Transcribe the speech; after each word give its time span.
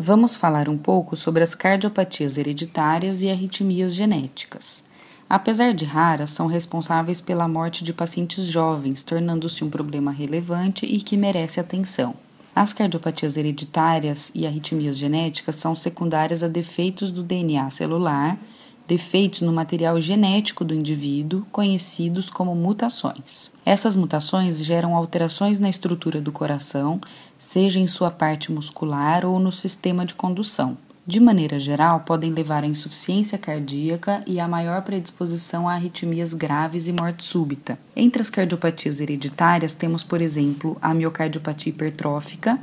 Vamos 0.00 0.36
falar 0.36 0.68
um 0.68 0.78
pouco 0.78 1.16
sobre 1.16 1.42
as 1.42 1.56
cardiopatias 1.56 2.38
hereditárias 2.38 3.20
e 3.20 3.28
arritmias 3.28 3.92
genéticas. 3.92 4.84
Apesar 5.28 5.74
de 5.74 5.84
raras, 5.84 6.30
são 6.30 6.46
responsáveis 6.46 7.20
pela 7.20 7.48
morte 7.48 7.82
de 7.82 7.92
pacientes 7.92 8.46
jovens, 8.46 9.02
tornando-se 9.02 9.64
um 9.64 9.68
problema 9.68 10.12
relevante 10.12 10.86
e 10.86 11.00
que 11.00 11.16
merece 11.16 11.58
atenção. 11.58 12.14
As 12.54 12.72
cardiopatias 12.72 13.36
hereditárias 13.36 14.30
e 14.36 14.46
arritmias 14.46 14.96
genéticas 14.96 15.56
são 15.56 15.74
secundárias 15.74 16.44
a 16.44 16.48
defeitos 16.48 17.10
do 17.10 17.24
DNA 17.24 17.68
celular, 17.70 18.38
defeitos 18.88 19.42
no 19.42 19.52
material 19.52 20.00
genético 20.00 20.64
do 20.64 20.74
indivíduo, 20.74 21.46
conhecidos 21.52 22.30
como 22.30 22.54
mutações. 22.54 23.50
Essas 23.64 23.94
mutações 23.94 24.64
geram 24.64 24.96
alterações 24.96 25.60
na 25.60 25.68
estrutura 25.68 26.22
do 26.22 26.32
coração, 26.32 26.98
seja 27.38 27.78
em 27.78 27.86
sua 27.86 28.10
parte 28.10 28.50
muscular 28.50 29.26
ou 29.26 29.38
no 29.38 29.52
sistema 29.52 30.06
de 30.06 30.14
condução. 30.14 30.78
De 31.06 31.20
maneira 31.20 31.60
geral, 31.60 32.00
podem 32.00 32.30
levar 32.30 32.64
à 32.64 32.66
insuficiência 32.66 33.36
cardíaca 33.36 34.22
e 34.26 34.40
à 34.40 34.48
maior 34.48 34.80
predisposição 34.82 35.68
a 35.68 35.74
arritmias 35.74 36.32
graves 36.32 36.88
e 36.88 36.92
morte 36.92 37.24
súbita. 37.24 37.78
Entre 37.94 38.22
as 38.22 38.30
cardiopatias 38.30 39.00
hereditárias, 39.00 39.74
temos, 39.74 40.02
por 40.02 40.20
exemplo, 40.22 40.78
a 40.80 40.94
miocardiopatia 40.94 41.70
hipertrófica, 41.70 42.58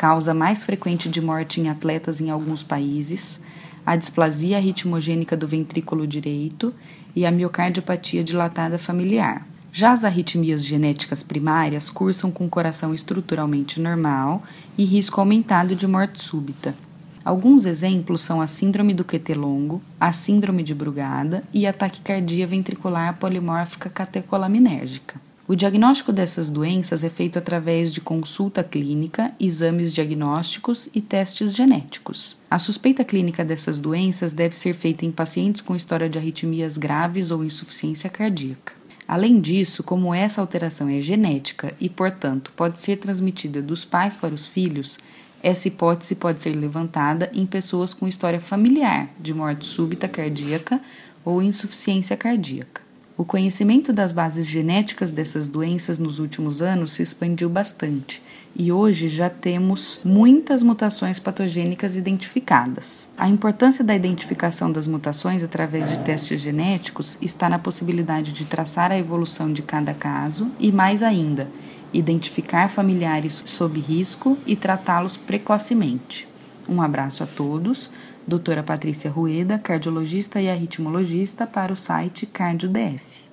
causa 0.00 0.32
mais 0.32 0.64
frequente 0.64 1.10
de 1.10 1.20
morte 1.20 1.60
em 1.60 1.68
atletas 1.68 2.22
em 2.22 2.30
alguns 2.30 2.62
países, 2.62 3.38
a 3.84 3.94
displasia 3.96 4.58
ritmogênica 4.58 5.36
do 5.36 5.46
ventrículo 5.46 6.06
direito 6.06 6.72
e 7.14 7.26
a 7.26 7.30
miocardiopatia 7.30 8.24
dilatada 8.24 8.78
familiar. 8.78 9.46
Já 9.70 9.92
as 9.92 10.02
arritmias 10.02 10.64
genéticas 10.64 11.22
primárias 11.22 11.90
cursam 11.90 12.30
com 12.30 12.48
coração 12.48 12.94
estruturalmente 12.94 13.78
normal 13.78 14.42
e 14.78 14.86
risco 14.86 15.20
aumentado 15.20 15.76
de 15.76 15.86
morte 15.86 16.22
súbita. 16.22 16.74
Alguns 17.22 17.66
exemplos 17.66 18.22
são 18.22 18.40
a 18.40 18.46
síndrome 18.46 18.94
do 18.94 19.04
QT 19.04 19.34
longo, 19.34 19.82
a 20.00 20.12
síndrome 20.12 20.62
de 20.62 20.74
Brugada 20.74 21.44
e 21.52 21.66
a 21.66 21.74
taquicardia 21.74 22.46
ventricular 22.46 23.18
polimórfica 23.18 23.90
catecolaminérgica. 23.90 25.20
O 25.50 25.56
diagnóstico 25.56 26.12
dessas 26.12 26.48
doenças 26.48 27.02
é 27.02 27.10
feito 27.10 27.36
através 27.36 27.92
de 27.92 28.00
consulta 28.00 28.62
clínica, 28.62 29.32
exames 29.40 29.92
diagnósticos 29.92 30.88
e 30.94 31.00
testes 31.00 31.56
genéticos. 31.56 32.36
A 32.48 32.56
suspeita 32.56 33.02
clínica 33.02 33.44
dessas 33.44 33.80
doenças 33.80 34.32
deve 34.32 34.56
ser 34.56 34.74
feita 34.74 35.04
em 35.04 35.10
pacientes 35.10 35.60
com 35.60 35.74
história 35.74 36.08
de 36.08 36.16
arritmias 36.16 36.78
graves 36.78 37.32
ou 37.32 37.44
insuficiência 37.44 38.08
cardíaca. 38.08 38.74
Além 39.08 39.40
disso, 39.40 39.82
como 39.82 40.14
essa 40.14 40.40
alteração 40.40 40.88
é 40.88 41.00
genética 41.00 41.74
e, 41.80 41.88
portanto, 41.88 42.52
pode 42.54 42.80
ser 42.80 42.98
transmitida 42.98 43.60
dos 43.60 43.84
pais 43.84 44.16
para 44.16 44.32
os 44.32 44.46
filhos, 44.46 45.00
essa 45.42 45.66
hipótese 45.66 46.14
pode 46.14 46.44
ser 46.44 46.54
levantada 46.54 47.28
em 47.34 47.44
pessoas 47.44 47.92
com 47.92 48.06
história 48.06 48.38
familiar 48.38 49.10
de 49.18 49.34
morte 49.34 49.66
súbita 49.66 50.06
cardíaca 50.06 50.80
ou 51.24 51.42
insuficiência 51.42 52.16
cardíaca. 52.16 52.88
O 53.20 53.24
conhecimento 53.26 53.92
das 53.92 54.12
bases 54.12 54.46
genéticas 54.46 55.10
dessas 55.10 55.46
doenças 55.46 55.98
nos 55.98 56.18
últimos 56.18 56.62
anos 56.62 56.94
se 56.94 57.02
expandiu 57.02 57.50
bastante 57.50 58.22
e 58.56 58.72
hoje 58.72 59.08
já 59.08 59.28
temos 59.28 60.00
muitas 60.02 60.62
mutações 60.62 61.18
patogênicas 61.18 61.98
identificadas. 61.98 63.06
A 63.18 63.28
importância 63.28 63.84
da 63.84 63.94
identificação 63.94 64.72
das 64.72 64.86
mutações 64.86 65.44
através 65.44 65.90
de 65.90 65.98
testes 65.98 66.40
genéticos 66.40 67.18
está 67.20 67.46
na 67.46 67.58
possibilidade 67.58 68.32
de 68.32 68.46
traçar 68.46 68.90
a 68.90 68.98
evolução 68.98 69.52
de 69.52 69.60
cada 69.60 69.92
caso 69.92 70.50
e, 70.58 70.72
mais 70.72 71.02
ainda, 71.02 71.46
identificar 71.92 72.70
familiares 72.70 73.42
sob 73.44 73.78
risco 73.78 74.38
e 74.46 74.56
tratá-los 74.56 75.18
precocemente. 75.18 76.29
Um 76.68 76.82
abraço 76.82 77.22
a 77.22 77.26
todos. 77.26 77.90
Doutora 78.26 78.62
Patrícia 78.62 79.10
Rueda, 79.10 79.58
cardiologista 79.58 80.40
e 80.40 80.48
arritmologista, 80.50 81.46
para 81.46 81.72
o 81.72 81.76
site 81.76 82.26
CardioDF. 82.26 83.29